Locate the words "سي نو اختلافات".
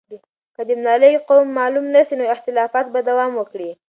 2.07-2.85